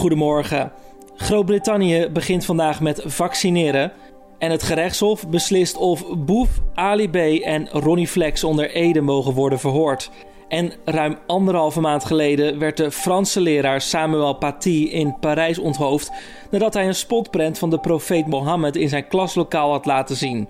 [0.00, 0.72] Goedemorgen.
[1.16, 3.92] Groot-Brittannië begint vandaag met vaccineren.
[4.38, 9.58] En het gerechtshof beslist of Boef, Ali B en Ronnie Flex onder Ede mogen worden
[9.58, 10.10] verhoord.
[10.48, 16.12] En ruim anderhalve maand geleden werd de Franse leraar Samuel Paty in Parijs onthoofd
[16.50, 20.48] nadat hij een spotprent van de profeet Mohammed in zijn klaslokaal had laten zien.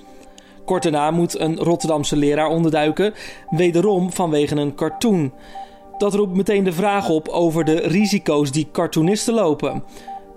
[0.64, 3.14] Kort daarna moet een Rotterdamse leraar onderduiken,
[3.48, 5.32] wederom vanwege een cartoon.
[6.00, 9.82] Dat roept meteen de vraag op over de risico's die cartoonisten lopen.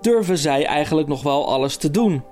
[0.00, 2.22] Durven zij eigenlijk nog wel alles te doen?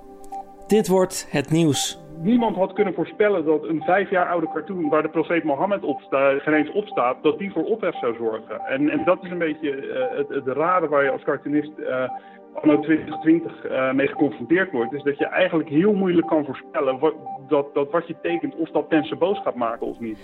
[0.67, 1.99] Dit wordt het nieuws.
[2.21, 6.01] Niemand had kunnen voorspellen dat een vijf jaar oude cartoon waar de profeet Mohammed op
[6.37, 8.59] geen eens op staat, dat die voor ophef zou zorgen.
[8.59, 10.55] En, en dat is een beetje uh, het, het
[10.89, 12.09] waar je als cartoonist uh,
[12.53, 14.93] anno 2020 uh, mee geconfronteerd wordt.
[14.93, 17.13] Is dat je eigenlijk heel moeilijk kan voorspellen wat,
[17.47, 20.17] dat, dat wat je tekent, of dat mensen boos gaat maken of niet.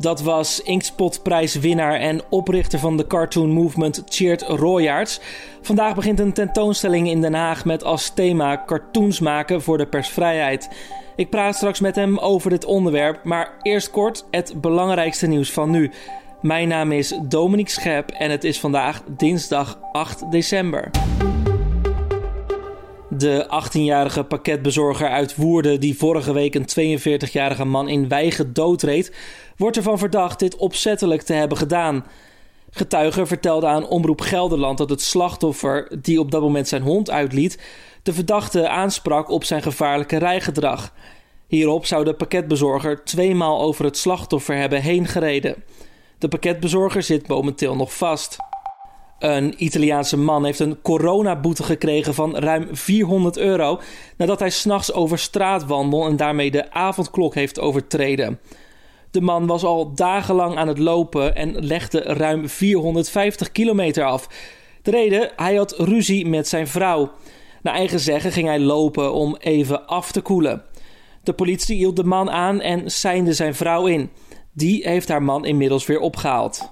[0.00, 5.20] Dat was Inkspot-prijswinnaar en oprichter van de Cartoon Movement Cheert Royaerts.
[5.62, 10.68] Vandaag begint een tentoonstelling in Den Haag met als thema cartoons maken voor de persvrijheid.
[11.16, 15.70] Ik praat straks met hem over dit onderwerp, maar eerst kort het belangrijkste nieuws van
[15.70, 15.90] nu.
[16.42, 20.90] Mijn naam is Dominique Schep en het is vandaag dinsdag 8 december.
[23.20, 29.16] De 18-jarige pakketbezorger uit Woerden, die vorige week een 42-jarige man in Wijgen doodreed,
[29.56, 32.04] wordt ervan verdacht dit opzettelijk te hebben gedaan.
[32.70, 37.58] Getuigen vertelden aan Omroep Gelderland dat het slachtoffer, die op dat moment zijn hond uitliet,
[38.02, 40.92] de verdachte aansprak op zijn gevaarlijke rijgedrag.
[41.46, 45.64] Hierop zou de pakketbezorger tweemaal over het slachtoffer hebben heen gereden.
[46.18, 48.36] De pakketbezorger zit momenteel nog vast.
[49.20, 53.80] Een Italiaanse man heeft een coronaboete gekregen van ruim 400 euro
[54.16, 58.40] nadat hij s'nachts over straat wandelde en daarmee de avondklok heeft overtreden.
[59.10, 64.28] De man was al dagenlang aan het lopen en legde ruim 450 kilometer af.
[64.82, 67.10] De reden, hij had ruzie met zijn vrouw.
[67.62, 70.62] Naar eigen zeggen ging hij lopen om even af te koelen.
[71.22, 74.10] De politie hield de man aan en seinde zijn vrouw in.
[74.52, 76.70] Die heeft haar man inmiddels weer opgehaald.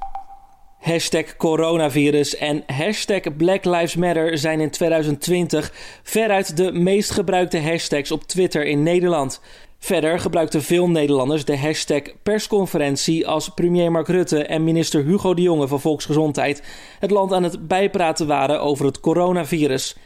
[0.79, 5.73] Hashtag coronavirus en hashtag Black Lives Matter zijn in 2020
[6.03, 9.41] veruit de meest gebruikte hashtags op Twitter in Nederland.
[9.79, 15.43] Verder gebruikten veel Nederlanders de hashtag persconferentie als premier Mark Rutte en minister Hugo de
[15.43, 16.63] Jonge van Volksgezondheid
[16.99, 19.97] het land aan het bijpraten waren over het coronavirus.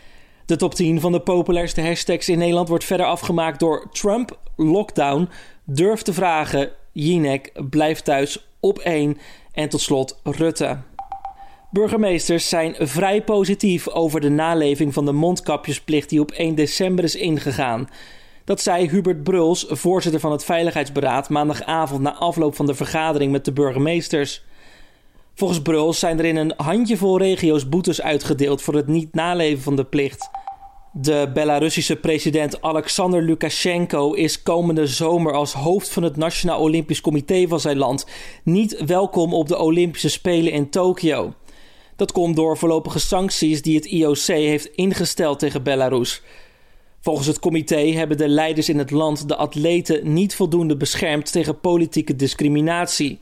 [0.47, 5.29] De top 10 van de populairste hashtags in Nederland wordt verder afgemaakt door Trump, lockdown,
[5.65, 9.19] durf te vragen, Jinek, blijf thuis, op 1
[9.53, 10.79] en tot slot Rutte.
[11.71, 17.15] Burgemeesters zijn vrij positief over de naleving van de mondkapjesplicht die op 1 december is
[17.15, 17.89] ingegaan.
[18.45, 23.45] Dat zei Hubert Bruls, voorzitter van het Veiligheidsberaad, maandagavond na afloop van de vergadering met
[23.45, 24.45] de burgemeesters.
[25.35, 29.77] Volgens Bruls zijn er in een handjevol regio's boetes uitgedeeld voor het niet naleven van
[29.77, 30.31] de plicht.
[30.95, 37.47] De Belarussische president Alexander Lukashenko is komende zomer als hoofd van het Nationaal Olympisch Comité
[37.49, 38.07] van zijn land
[38.45, 41.35] niet welkom op de Olympische Spelen in Tokio.
[41.97, 46.23] Dat komt door voorlopige sancties die het IOC heeft ingesteld tegen Belarus.
[47.01, 51.61] Volgens het comité hebben de leiders in het land de atleten niet voldoende beschermd tegen
[51.61, 53.19] politieke discriminatie.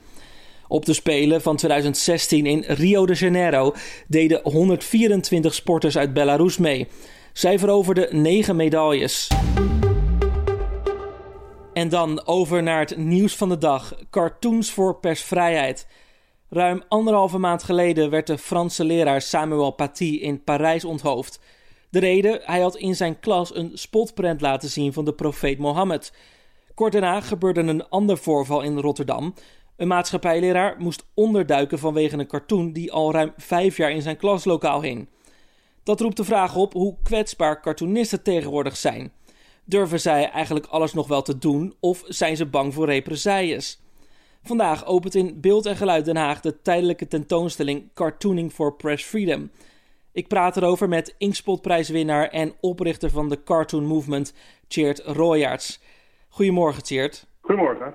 [0.68, 3.74] Op de Spelen van 2016 in Rio de Janeiro
[4.06, 6.88] deden 124 sporters uit Belarus mee.
[7.32, 9.28] Zij veroverden 9 medailles.
[11.72, 15.86] En dan over naar het nieuws van de dag: cartoons voor persvrijheid.
[16.48, 21.40] Ruim anderhalve maand geleden werd de Franse leraar Samuel Paty in Parijs onthoofd.
[21.90, 26.12] De reden, hij had in zijn klas een spotprent laten zien van de profeet Mohammed.
[26.74, 29.34] Kort daarna gebeurde een ander voorval in Rotterdam.
[29.76, 34.82] Een maatschappijleraar moest onderduiken vanwege een cartoon die al ruim vijf jaar in zijn klaslokaal
[34.82, 35.08] hing.
[35.90, 39.12] Dat roept de vraag op hoe kwetsbaar cartoonisten tegenwoordig zijn.
[39.64, 43.82] Durven zij eigenlijk alles nog wel te doen of zijn ze bang voor represailles?
[44.42, 49.50] Vandaag opent in Beeld en Geluid Den Haag de tijdelijke tentoonstelling Cartooning for Press Freedom.
[50.12, 54.34] Ik praat erover met Inkspot-prijswinnaar en oprichter van de Cartoon Movement,
[54.68, 55.80] Cheert Royaerts.
[56.28, 57.26] Goedemorgen, Cheert.
[57.40, 57.94] Goedemorgen.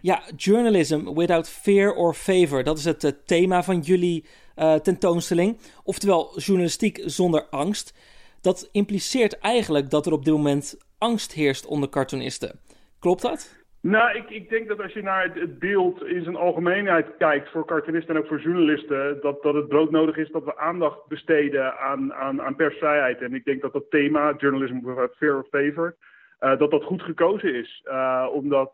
[0.00, 2.64] Ja, journalism without fear or favor.
[2.64, 4.24] Dat is het uh, thema van jullie
[4.60, 5.58] uh, tentoonstelling.
[5.84, 7.94] Oftewel, journalistiek zonder angst.
[8.40, 12.60] Dat impliceert eigenlijk dat er op dit moment angst heerst onder cartoonisten.
[12.98, 13.58] Klopt dat?
[13.82, 17.66] Nou, ik, ik denk dat als je naar het, beeld in zijn algemeenheid kijkt voor
[17.66, 22.14] cartoonisten en ook voor journalisten, dat, dat het broodnodig is dat we aandacht besteden aan,
[22.14, 23.20] aan, aan persvrijheid.
[23.20, 25.96] En ik denk dat dat thema, journalism without fear or favor,
[26.40, 27.82] uh, dat dat goed gekozen is.
[27.86, 28.70] Uh, omdat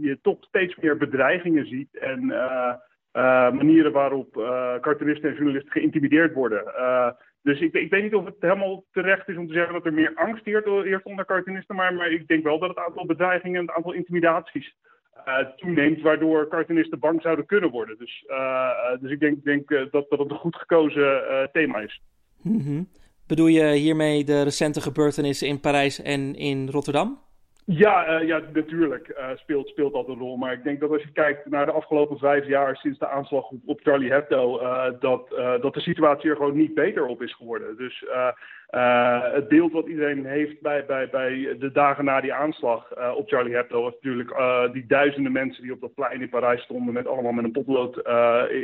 [0.00, 2.32] je toch steeds meer bedreigingen ziet en
[3.52, 4.32] manieren waarop
[4.80, 6.64] cartoonisten en journalisten geïntimideerd worden.
[7.42, 9.92] Dus ik, ik weet niet of het helemaal terecht is om te zeggen dat er
[9.92, 13.76] meer angst eerst onder cartoonisten, maar, ik denk wel dat het aantal bedreigingen en het
[13.76, 14.76] aantal intimidaties
[15.56, 17.98] toeneemt, waardoor cartoonisten bang zouden kunnen worden.
[17.98, 18.26] Dus,
[19.00, 21.22] dus ik denk, denk dat, dat een goed gekozen
[21.52, 22.02] thema is.
[22.42, 22.88] Mm
[23.30, 27.18] Bedoel je hiermee de recente gebeurtenissen in Parijs en in Rotterdam?
[27.72, 30.36] Ja, uh, ja natuurlijk uh, speelt, speelt dat een rol.
[30.36, 33.50] Maar ik denk dat als je kijkt naar de afgelopen vijf jaar sinds de aanslag
[33.66, 35.28] op, Charlie Hebdo, uh, dat,
[35.60, 37.76] dat de situatie er gewoon niet beter op is geworden.
[37.76, 38.04] Dus
[39.30, 43.54] het beeld wat iedereen heeft bij, bij, bij de dagen na die aanslag op Charlie
[43.54, 44.34] Hebdo was natuurlijk
[44.72, 47.96] die duizenden mensen die op dat plein in Parijs stonden met allemaal met een potlood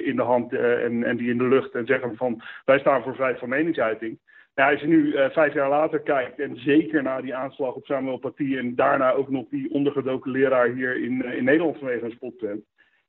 [0.05, 3.14] in de hand en, en die in de lucht en zeggen van wij staan voor
[3.14, 4.19] vrijheid van meningsuiting.
[4.56, 7.87] Ja, als je nu uh, vijf jaar later kijkt en zeker na die aanslag op
[7.87, 12.05] Samuel Paty en daarna ook nog die ondergedoken leraar hier in, uh, in Nederland vanwege
[12.05, 12.64] een spotprint.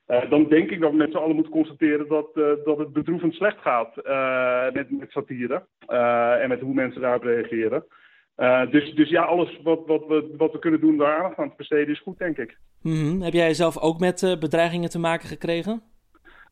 [0.07, 2.33] Uh, dan denk ik dat we met z'n allen moeten constateren dat,
[2.65, 3.95] dat het bedroevend slecht gaat
[4.73, 5.65] met, met satire
[6.41, 7.85] en met hoe mensen daarop reageren.
[8.71, 11.55] dus, dus ja, alles wat, wat, we, wat we kunnen doen daar aandacht aan te
[11.57, 12.57] besteden is goed, denk ik.
[12.81, 13.21] Mm.
[13.21, 15.81] Heb jij zelf ook met bedreigingen te maken gekregen?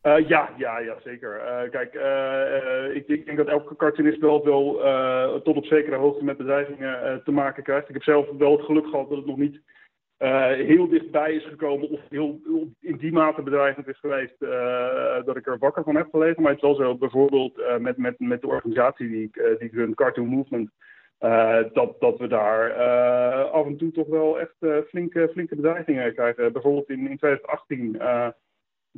[0.06, 1.40] Uh, ja, ja, ja, zeker.
[1.40, 4.72] Uh, kijk, uh, ik, ik, denk dat elke cartoonist wel, wel
[5.42, 7.88] tot op zekere hoogte met bedreigingen te maken krijgt.
[7.88, 9.60] Ik heb zelf wel het geluk gehad dat het nog niet
[10.66, 12.40] heel dichtbij is gekomen of heel,
[12.80, 14.38] in die mate bedreigend is geweest
[15.24, 16.42] dat ik er wakker van heb gelegen.
[16.42, 19.94] Maar het is wel zo, bijvoorbeeld met, met, met de organisatie die ik, die run,
[19.94, 20.70] Cartoon Movement,
[21.72, 22.72] dat, dat we daar
[23.44, 26.52] af en toe toch wel echt flinke, flinke bedreigingen krijgen.
[26.52, 28.00] Bijvoorbeeld in, in 2018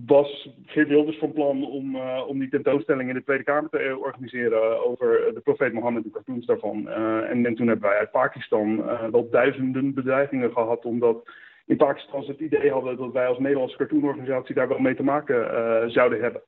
[0.07, 3.85] was Geert Wilders van plan om, uh, om die tentoonstelling in de Tweede Kamer te
[3.85, 6.85] uh, organiseren over de profeet Mohammed en cartoons daarvan.
[6.87, 11.29] Uh, en, en, toen hebben wij uit Pakistan wel duizenden bedreigingen gehad, omdat
[11.67, 15.03] in Pakistan ze het idee hadden dat wij als Nederlandse cartoonorganisatie daar wel mee te
[15.03, 16.43] maken zouden hebben.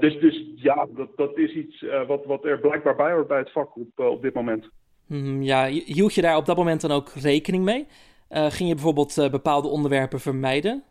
[0.00, 3.52] dus, dus ja, dat, dat is iets wat, wat er blijkbaar bij hoort bij het
[3.52, 4.68] vak op, op dit moment.
[5.06, 7.86] Mm, ja, hield je daar op dat moment dan ook rekening mee?
[8.28, 10.82] ging je bijvoorbeeld bepaalde onderwerpen vermijden?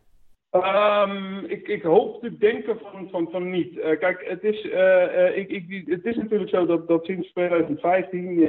[0.56, 3.76] Um, ik, ik, hoop te denken van, van, van niet.
[3.76, 8.48] Uh, kijk, het is, uh, ik, ik, het is natuurlijk zo dat, dat sinds 2015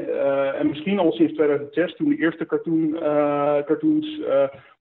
[0.58, 2.96] en misschien al sinds 2006, toen de eerste cartoon,
[3.66, 4.20] cartoons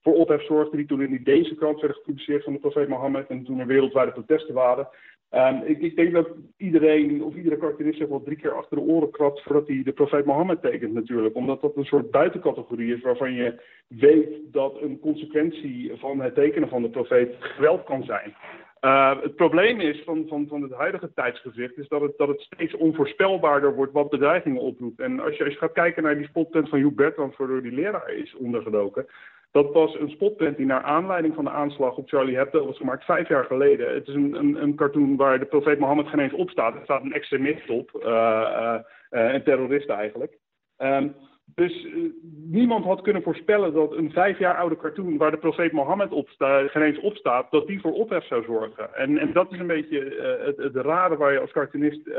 [0.02, 3.44] voor ophef zorgden, die toen in deze krant werden gepubliceerd van de profeet Mohammed en
[3.44, 4.88] toen er wereldwijde protesten waren,
[5.36, 6.28] Um, ik, ik, denk dat
[6.58, 9.92] iedereen of iedere cartoonist zich wel drie keer achter de oren krabt voordat hij de
[9.92, 11.36] profeet Mohammed tekent natuurlijk.
[11.36, 16.70] Omdat dat een soort buitencategorie is waarvan je weet dat een consequentie van het tekenen
[16.70, 18.36] van de profeet geweld kan zijn.
[18.82, 22.42] Uh, het probleem is van, van, van het huidige tijdsgezicht is dat het, dat het
[22.42, 25.00] steeds onvoorspelbaarder wordt wat bedreigingen oproept.
[25.00, 27.72] En als je, als je gaat kijken naar die spotpunt van Hugh Bertrand, waardoor die
[27.72, 29.06] leraar is ondergedoken,
[29.54, 33.06] dat was een spotprint die naar aanleiding van de aanslag op Charlie Hebdo was gemaakt
[33.06, 33.94] vijf jaar geleden.
[33.94, 36.76] Het is een, een, een cartoon waar de profeet Mohammed geen eens op staat.
[36.76, 38.76] Er staat een extremist op, uh,
[39.10, 40.38] een terrorist eigenlijk.
[40.78, 41.16] Um,
[41.46, 42.12] dus uh,
[42.50, 46.30] niemand had kunnen voorspellen dat een vijf jaar oude cartoon waar de profeet Mohammed op
[46.38, 48.96] geen eens op staat, dat die voor ophef zou zorgen.
[48.96, 50.00] En, en dat is een beetje
[50.46, 52.10] het, het rare waar je als cartoonist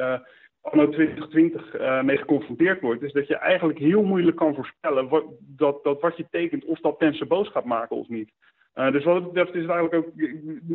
[0.64, 5.24] anno 2020 uh, mee geconfronteerd wordt, is dat je eigenlijk heel moeilijk kan voorspellen wat,
[5.40, 8.30] dat, dat wat je tekent, of dat mensen boos gaat maken of niet.
[8.74, 10.12] Uh, dus wat dat betreft is het eigenlijk ook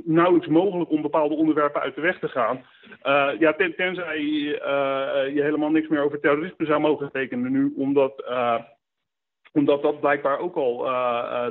[0.06, 2.66] nauwelijks mogelijk om bepaalde onderwerpen uit de weg te gaan.
[3.04, 4.22] Uh, ja, ten, tenzij
[5.34, 8.24] je helemaal niks meer over terrorisme zou mogen tekenen nu, omdat,
[9.52, 10.78] omdat dat blijkbaar ook al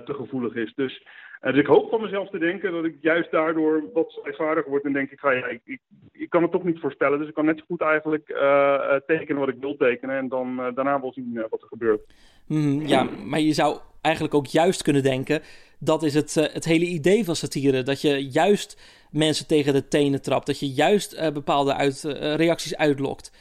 [0.05, 0.73] te gevoelig is.
[0.75, 1.07] Dus
[1.41, 4.85] dus ik hoop van mezelf te denken dat ik juist daardoor wat zwaarder word.
[4.85, 5.81] En denk ik, ga, ja, ik, ik,
[6.13, 7.19] ik, kan het toch niet voorspellen.
[7.19, 10.17] Dus ik kan net zo goed eigenlijk uh, tekenen wat ik wil tekenen.
[10.17, 12.01] En dan uh, daarna wel zien wat er gebeurt.
[12.47, 15.43] Mm, ja, maar je zou eigenlijk ook juist kunnen denken...
[15.79, 17.83] dat is het, het hele idee van satire.
[17.83, 20.47] Dat je juist mensen tegen de tenen trapt.
[20.47, 22.03] Dat je juist bepaalde uit,
[22.37, 23.33] reacties uitlokt.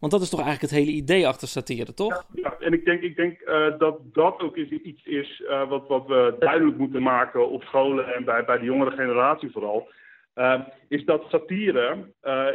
[0.00, 2.26] Want dat is toch eigenlijk het hele idee achter satire, toch?
[2.32, 6.06] Ja, en ik denk, ik denk uh, dat dat ook iets is uh, wat, wat
[6.06, 9.88] we duidelijk moeten maken op scholen en bij, bij de jongere generatie vooral.
[10.34, 11.96] Uh, is dat satire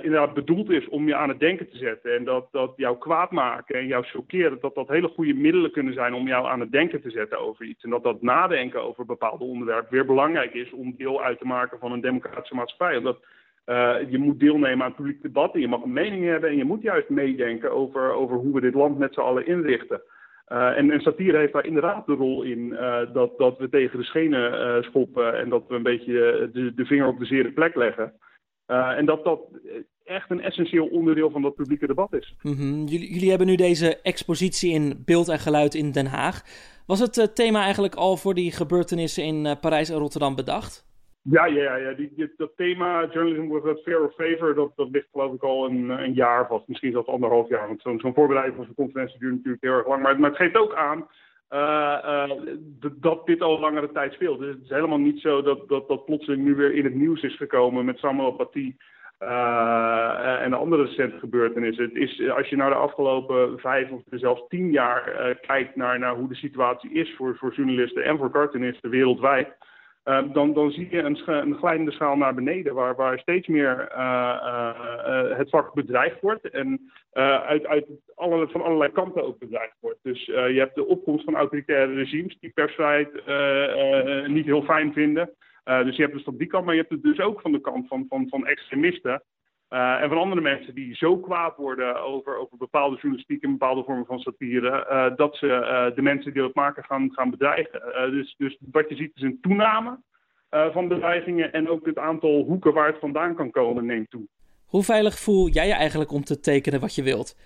[0.01, 2.15] inderdaad bedoeld is om je aan het denken te zetten.
[2.15, 5.93] En dat, dat jou kwaad maken en jou chockeren, dat dat hele goede middelen kunnen
[5.93, 7.83] zijn om jou aan het denken te zetten over iets.
[7.83, 11.79] En dat dat nadenken over bepaalde onderwerpen weer belangrijk is om deel uit te maken
[11.79, 12.97] van een democratische maatschappij.
[12.97, 13.17] Omdat
[13.65, 16.57] uh, je moet deelnemen aan het publiek debat en je mag een mening hebben en
[16.57, 20.01] je moet juist meedenken over, over hoe we dit land met z'n allen inrichten.
[20.47, 23.99] Uh, en, en, satire heeft daar inderdaad de rol in uh, dat, dat we tegen
[23.99, 28.13] de schenen schoppen en dat we een beetje de, vinger op de zere plek leggen.
[28.67, 29.39] en dat dat
[30.03, 32.35] echt een essentieel onderdeel van dat publieke debat is.
[32.41, 32.85] -hmm.
[32.85, 36.41] jullie, jullie, hebben nu deze expositie in beeld en geluid in Den Haag.
[36.85, 40.85] Was het thema eigenlijk al voor die gebeurtenissen in Parijs en Rotterdam bedacht?
[41.29, 41.91] Ja, ja, ja.
[41.93, 45.89] Die, dat thema journalism with a fair or favor, dat, ligt geloof ik al een,
[45.89, 46.67] een jaar vast.
[46.67, 47.67] Misschien zelfs anderhalf jaar.
[47.67, 50.01] Want zo'n zo'n voorbereiding van zo'n conferentie duurt natuurlijk heel erg lang.
[50.01, 51.07] Maar, het geeft ook aan
[51.49, 52.31] uh,
[52.99, 54.39] dat dit al langere tijd speelt.
[54.39, 57.21] Dus het is helemaal niet zo dat, dat dat plotseling nu weer in het nieuws
[57.21, 58.75] is gekomen met Samuel Paty
[59.19, 61.83] uh, en de andere recente gebeurtenissen.
[61.83, 66.15] Het is, als je naar de afgelopen vijf of zelfs tien jaar kijkt naar, naar
[66.15, 69.47] hoe de situatie is voor, voor journalisten en voor cartoonisten wereldwijd
[70.05, 73.91] Ehm, dan, dan zie je een, een glijdende schaal naar beneden, waar, waar steeds meer
[73.91, 77.85] uh, uh, het vak bedreigd wordt en uit, uit
[78.51, 79.99] van allerlei kanten ook bedreigd wordt.
[80.01, 83.13] Dus je hebt de opkomst van autoritaire regimes die persvrijheid
[84.27, 85.29] niet heel fijn vinden.
[85.63, 87.61] dus je hebt dus van die kant, maar je hebt het dus ook van de
[87.61, 89.23] kant van, van, van extremisten.
[89.69, 93.83] Uh, en van andere mensen die zo kwaad worden over, over bepaalde journalistiek en bepaalde
[93.83, 97.81] vormen van satire, uh, dat ze uh, de mensen die dat maken gaan, gaan bedreigen.
[98.11, 99.99] dus, dus wat je ziet is een toename
[100.49, 104.27] van bedreigingen en ook het aantal hoeken waar het vandaan kan komen neemt toe.
[104.65, 107.37] Hoe veilig voel jij je eigenlijk om te tekenen wat je wilt?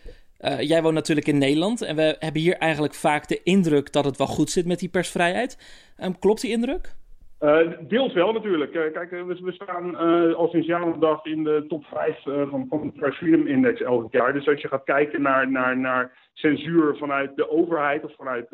[0.60, 4.18] jij woont natuurlijk in Nederland en we hebben hier eigenlijk vaak de indruk dat het
[4.18, 5.58] wel goed zit met die persvrijheid.
[6.04, 6.96] Um, klopt die indruk?
[7.40, 8.74] Uh, deels wel natuurlijk.
[8.74, 9.96] Uh, kijk, we, we staan
[10.36, 14.34] al sinds dag in de top 5 van, van de Freedom Index elk jaar.
[14.34, 18.48] Dus als je gaat kijken naar, naar, naar censuur vanuit de overheid of vanuit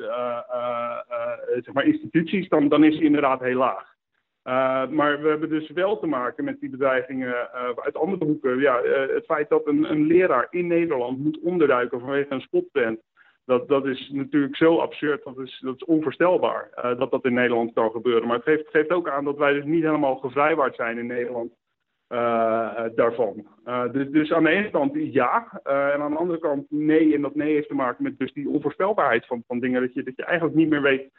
[1.61, 3.93] zeg maar instituties, dan, dan is die inderdaad heel laag.
[4.89, 8.59] maar we hebben dus wel te maken met die bedreigingen uit andere hoeken.
[8.59, 8.81] Ja,
[9.13, 12.99] het feit dat een, een leraar in Nederland moet onderduiken vanwege een spotprint
[13.45, 17.33] dat, dat is natuurlijk zo absurd, dat is, dat is onvoorstelbaar uh, dat dat in
[17.33, 18.27] Nederland kan gebeuren.
[18.27, 21.51] Maar het geeft, geeft ook aan dat wij dus niet helemaal gevrijwaard zijn in Nederland
[22.09, 23.47] uh, daarvan.
[23.91, 27.15] Dus, dus aan de ene kant ja, en aan de andere kant nee.
[27.15, 29.81] En dat nee heeft te maken met dus die onvoorspelbaarheid van, van dingen.
[29.81, 31.09] Dat je, dat je eigenlijk niet meer weet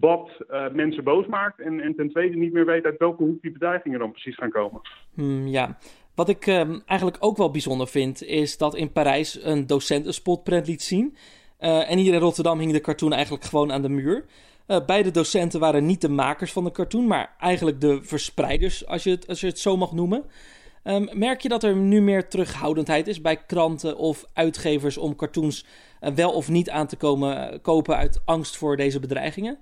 [0.00, 0.30] wat
[0.72, 1.60] mensen boos maakt.
[1.60, 4.50] En, en ten tweede niet meer weet uit welke hoek die bedreigingen dan precies gaan
[4.50, 4.80] komen.
[5.14, 5.76] Hmm, ja,
[6.14, 10.12] wat ik ehm, eigenlijk ook wel bijzonder vind, is dat in Parijs een docent een
[10.12, 11.16] spotprint liet zien.
[11.64, 14.24] Uh, en hier in Rotterdam hing de cartoon eigenlijk gewoon aan de muur.
[14.66, 19.02] Uh, beide docenten waren niet de makers van de cartoon, maar eigenlijk de verspreiders, als
[19.04, 20.24] je het, als je het zo mag noemen.
[20.84, 25.66] Um, merk je dat er nu meer terughoudendheid is bij kranten of uitgevers om cartoons
[26.00, 29.58] uh, wel of niet aan te komen kopen uit angst voor deze bedreigingen?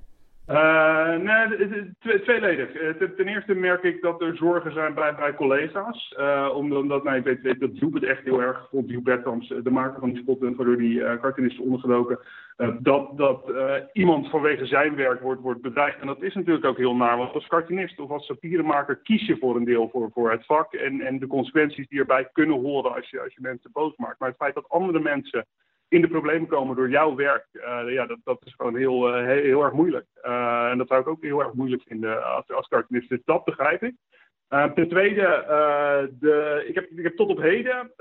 [0.49, 2.75] Uh, nee, tweeledig.
[2.75, 6.15] Uh, ten eerste merk ik dat er zorgen zijn bij, bij collega's.
[6.19, 9.71] Uh, omdat, nou, weet, weet dat Joep het echt heel erg vond, Joep Bertams, de
[9.71, 12.19] maker van die spot, waardoor die uh, cartoonist is ondergedoken,
[12.79, 13.53] dat, dat
[13.93, 16.01] iemand vanwege zijn werk wordt, wordt bedreigd.
[16.01, 19.37] En dat is natuurlijk ook heel naar, want als cartoonist of als satiremaker kies je
[19.37, 22.95] voor een deel voor, voor het vak en, en de consequenties die erbij kunnen horen
[22.95, 24.19] als je, als je mensen boos maakt.
[24.19, 25.47] Maar het feit dat andere mensen
[25.93, 29.27] in de problemen komen door jouw werk, uh, ja, dat, dat is gewoon heel, uh,
[29.27, 30.07] heel, erg moeilijk.
[30.23, 33.09] Uh, en dat zou ik ook heel erg moeilijk vinden als, als cartoonist.
[33.09, 33.95] Dus dat begrijp ik.
[34.49, 35.45] ten tweede,
[36.21, 37.93] de, ik, heb, ik heb tot op heden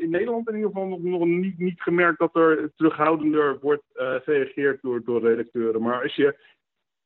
[0.00, 4.82] in Nederland in ieder geval nog, nog niet, niet gemerkt dat er terughoudender wordt gereageerd
[4.82, 5.82] door, door redacteuren.
[5.82, 6.36] Maar als je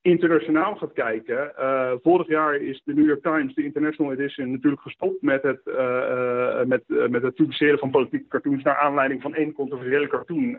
[0.09, 4.83] internationaal gaat kijken, uh, vorig jaar is de New York Times, de International Edition, natuurlijk
[4.83, 9.53] gestopt met het, uh, met, met het publiceren van politieke cartoons naar aanleiding van één
[9.53, 10.59] controversiële cartoon.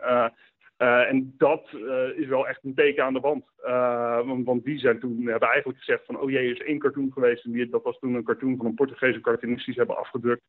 [0.78, 1.68] en dat
[2.16, 3.44] is wel echt een teken aan de wand.
[4.26, 7.12] Want, want, die zijn toen, hebben eigenlijk gezegd van, oh jee, er is één cartoon
[7.12, 7.44] geweest.
[7.44, 10.42] En die, dat was toen een cartoon van een Portugese cartoonist die ze hebben afgedrukt.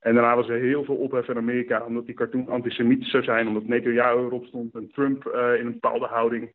[0.00, 3.48] En daarna was er heel veel ophef in Amerika, omdat die cartoon antisemitisch zou zijn,
[3.48, 6.52] omdat Netanyahu erop stond en Trump in een bepaalde houding.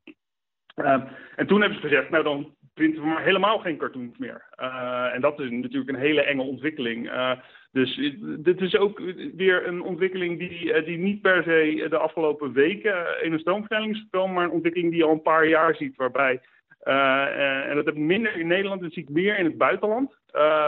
[0.75, 1.03] Uh,
[1.35, 4.45] en toen hebben ze gezegd, nou dan printen we maar helemaal geen cartoons meer.
[4.59, 7.05] Uh, en dat is natuurlijk een hele enge ontwikkeling.
[7.05, 7.31] Uh,
[7.71, 9.01] dus dit is ook
[9.35, 14.01] weer een ontwikkeling die, die niet per se de afgelopen weken in een stroomversnelling is
[14.01, 16.41] gekomen, maar een ontwikkeling die je al een paar jaar ziet, waarbij,
[16.83, 20.15] en dat heb ik minder in Nederland, dat zie ik meer in het buitenland,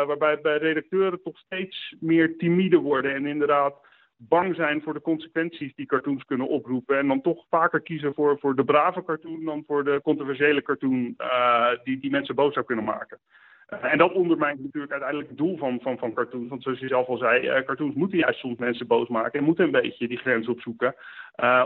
[0.07, 3.75] waarbij bij redacteuren toch steeds meer timide worden en inderdaad
[4.17, 6.97] bang zijn voor de consequenties die cartoons kunnen oproepen.
[6.97, 11.13] En dan toch vaker kiezen voor, voor de brave cartoon dan voor de controversiële cartoon
[11.17, 13.19] uh, die, die mensen boos zou kunnen maken.
[13.69, 16.49] Uh, en dat ondermijnt natuurlijk uiteindelijk het doel van, van, van cartoons.
[16.49, 19.45] Want zoals je zelf al zei, uh, cartoons moeten juist soms mensen boos maken en
[19.45, 20.95] moeten een beetje die grens opzoeken.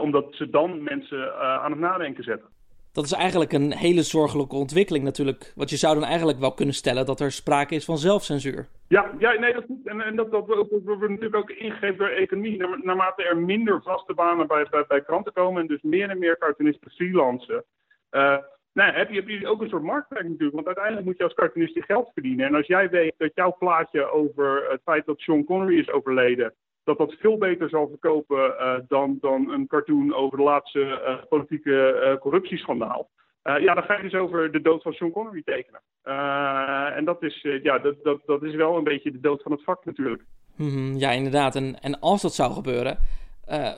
[0.01, 2.49] omdat ze dan mensen aan het nadenken zetten
[2.91, 5.51] dat is eigenlijk een hele zorgelijke ontwikkeling natuurlijk.
[5.55, 8.67] Want je zou dan eigenlijk wel kunnen stellen dat er sprake is van zelfcensuur.
[8.87, 9.75] Ja, ja nee, dat is.
[9.83, 12.57] En, en dat, dat, dat, wordt natuurlijk ook ingegeven door economie.
[12.83, 16.37] Naarmate er minder vaste banen bij, bij, bij kranten komen en dus meer en meer
[16.37, 17.63] cartoonisten freelancen.
[18.11, 18.37] Uh,
[18.73, 20.55] nou, heb je, heb je ook een soort marktwerking natuurlijk.
[20.55, 22.45] Want uiteindelijk moet je als cartoonist je geld verdienen.
[22.45, 26.53] En als jij weet dat jouw plaatje over het feit dat Sean Connery is overleden
[26.83, 31.23] dat dat veel beter zal verkopen uh, dan, dan een cartoon over de laatste uh,
[31.29, 33.09] politieke uh, corruptieschandaal.
[33.43, 35.81] ja, dan ga je dus over de dood van Sean Connery tekenen.
[36.95, 39.63] en dat is, ja, dat, dat, dat is wel een beetje de dood van het
[39.63, 40.23] vak natuurlijk.
[40.55, 41.55] Mhm, ja, inderdaad.
[41.55, 42.97] En, en als dat zou gebeuren,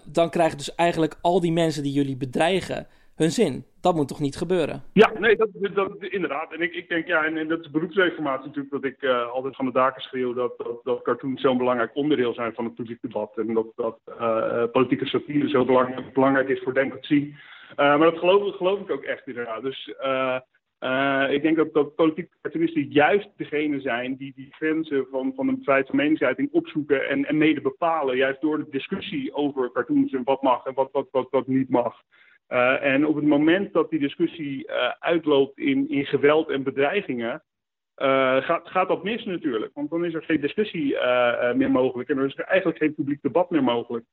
[0.06, 3.66] dan krijgen dus eigenlijk al die mensen die jullie bedreigen hun zin.
[3.82, 4.84] Dat moet toch niet gebeuren?
[4.94, 6.54] Ja, nee, dat, dat, inderdaad.
[6.54, 9.56] En ik, ik denk, ja, en, en dat is beroepsreformatie natuurlijk, dat ik uh, altijd
[9.56, 13.02] van de daken schreeuw dat, dat, dat cartoons zo'n belangrijk onderdeel zijn van het publiek
[13.02, 13.38] debat.
[13.38, 17.36] En dat, dat uh, politieke satire zo belangrijk, belangrijk is voor democratie.
[17.76, 19.62] Maar dat geloof, ik ook echt inderdaad.
[19.62, 19.88] Dus
[21.30, 25.58] ik denk dat, dat politieke cartoonisten juist degene zijn die die grenzen van, van de
[25.62, 28.18] vrijheid van meningsuiting opzoeken en, en mede bepalen.
[28.18, 31.70] Juist door de discussie over cartoons en wat mag en wat, wat, wat, wat niet
[31.70, 31.96] mag.
[32.52, 37.44] Uh, en op het moment dat die discussie uh, uitloopt in, in geweld en bedreigingen,
[37.98, 39.72] uh, gaat, gaat dat mis natuurlijk.
[39.74, 40.98] Want dan is er geen discussie
[41.56, 44.06] meer mogelijk en er is er eigenlijk geen publiek debat meer mogelijk.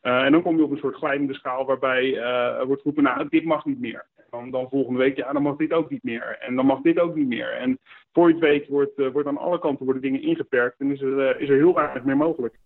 [0.00, 2.10] en dan kom je op een soort glijdende schaal waarbij
[2.66, 4.06] wordt geroepen, nou, dit mag niet meer.
[4.30, 6.38] Dan, dan volgende week, ja, dan mag dit ook niet meer.
[6.40, 7.52] En dan mag dit ook niet meer.
[7.52, 7.78] En
[8.12, 11.40] voor je het weet wordt, wordt aan alle kanten worden dingen ingeperkt en is er,
[11.40, 12.56] is er heel weinig meer mogelijk.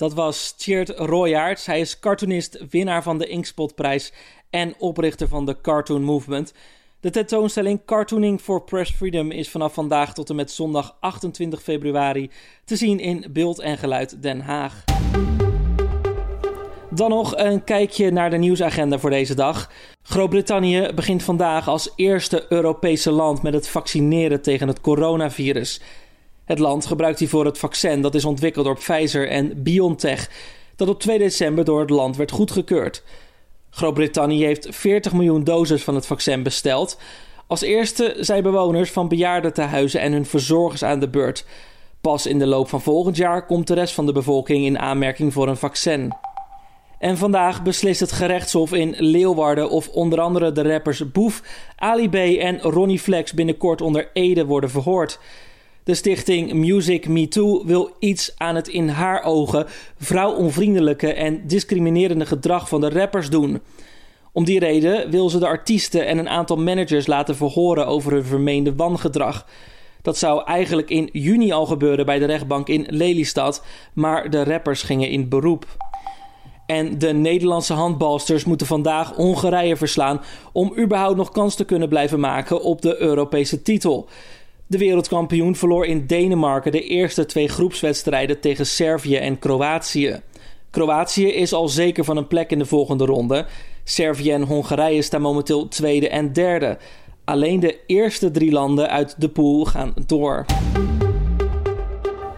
[0.00, 1.66] Dat was Tjeerd Royaerts.
[1.66, 4.12] Hij is cartoonist, winnaar van de Inkspotprijs
[4.50, 6.52] en oprichter van de Cartoon Movement.
[7.00, 12.30] De tentoonstelling Cartooning for Press Freedom is vanaf vandaag tot en met zondag 28 februari
[12.64, 14.84] te zien in Beeld en Geluid Den Haag.
[16.90, 19.70] Dan nog een kijkje naar de nieuwsagenda voor deze dag.
[20.02, 25.80] Groot-Brittannië begint vandaag als eerste Europese land met het vaccineren tegen het coronavirus.
[26.50, 30.30] Het land gebruikt hiervoor het vaccin dat is ontwikkeld door Pfizer en BioNTech,
[30.76, 33.02] dat op 2 december door het land werd goedgekeurd.
[33.70, 36.98] Groot-Brittannië heeft 40 miljoen doses van het vaccin besteld.
[37.46, 41.44] Als eerste zijn bewoners van bejaardentehuizen en hun verzorgers aan de beurt.
[42.00, 45.32] Pas in de loop van volgend jaar komt de rest van de bevolking in aanmerking
[45.32, 46.12] voor een vaccin.
[46.98, 51.42] En vandaag beslist het gerechtshof in Leeuwarden of onder andere de rappers Boef,
[51.76, 55.18] Ali B en Ronnie Flex binnenkort onder Ede worden verhoord.
[55.84, 59.66] De stichting Music Me Too wil iets aan het in haar ogen
[59.98, 63.60] vrouwonvriendelijke en discriminerende gedrag van de rappers doen.
[64.32, 68.24] Om die reden wil ze de artiesten en een aantal managers laten verhoren over hun
[68.24, 69.46] vermeende wangedrag.
[70.02, 74.82] Dat zou eigenlijk in juni al gebeuren bij de rechtbank in Lelystad, maar de rappers
[74.82, 75.66] gingen in beroep.
[76.66, 80.20] En de Nederlandse handbalsters moeten vandaag Hongarije verslaan
[80.52, 84.08] om überhaupt nog kans te kunnen blijven maken op de Europese titel.
[84.70, 90.20] De wereldkampioen verloor in Denemarken de eerste twee groepswedstrijden tegen Servië en Kroatië.
[90.70, 93.46] Kroatië is al zeker van een plek in de volgende ronde.
[93.84, 96.78] Servië en Hongarije staan momenteel tweede en derde.
[97.24, 100.44] Alleen de eerste drie landen uit de pool gaan door.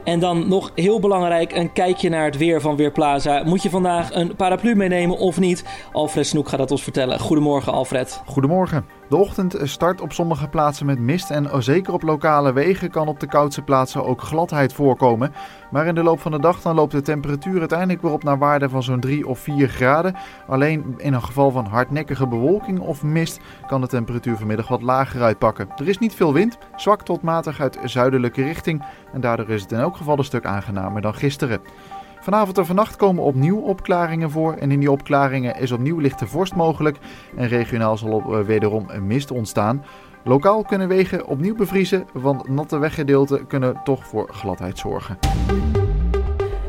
[0.04, 3.42] En dan nog heel belangrijk, een kijkje naar het weer van Weerplaza.
[3.42, 5.64] Moet je vandaag een paraplu meenemen of niet?
[5.92, 7.18] Alfred Snoek gaat dat ons vertellen.
[7.18, 8.22] Goedemorgen Alfred.
[8.26, 9.01] Goedemorgen.
[9.12, 13.20] De ochtend start op sommige plaatsen met mist en zeker op lokale wegen kan op
[13.20, 15.32] de koudste plaatsen ook gladheid voorkomen.
[15.70, 18.38] Maar in de loop van de dag dan loopt de temperatuur uiteindelijk weer op naar
[18.38, 20.14] waarde van zo'n 3 of 4 graden.
[20.46, 25.22] Alleen in een geval van hardnekkige bewolking of mist kan de temperatuur vanmiddag wat lager
[25.22, 25.68] uitpakken.
[25.76, 29.72] Er is niet veel wind, zwak tot matig uit zuidelijke richting en daardoor is het
[29.72, 31.60] in elk geval een stuk aangenamer dan gisteren.
[32.22, 36.54] Vanavond en vannacht komen opnieuw opklaringen voor en in die opklaringen is opnieuw lichte vorst
[36.54, 36.98] mogelijk
[37.36, 39.84] en regionaal zal op, uh, wederom een mist ontstaan.
[40.24, 45.18] Lokaal kunnen wegen opnieuw bevriezen, want natte weggedeelten kunnen toch voor gladheid zorgen.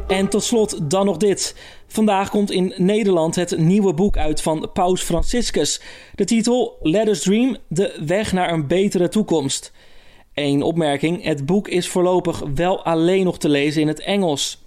[0.08, 1.56] En tot slot dan nog dit.
[1.88, 5.82] Vandaag komt in Nederland het nieuwe boek uit van Paus Franciscus.
[6.16, 9.72] De titel Let Us Dream: De weg naar een betere toekomst.
[10.34, 14.62] Eén opmerking: het boek is voorlopig wel alleen nog te lezen in het Engels.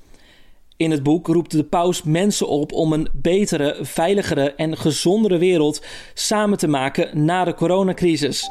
[0.76, 5.82] In het boek roept de paus mensen op om een betere, veiligere en gezondere wereld
[6.14, 8.50] samen te maken na de coronacrisis.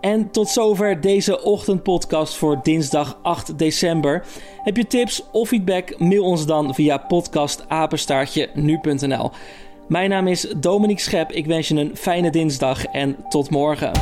[0.00, 4.24] En tot zover deze ochtendpodcast voor dinsdag 8 december.
[4.62, 5.98] Heb je tips of feedback?
[5.98, 9.30] Mail ons dan via podcastapenstaartje nu.nl.
[9.88, 11.32] Mijn naam is Dominique Schep.
[11.32, 13.92] Ik wens je een fijne dinsdag en tot morgen.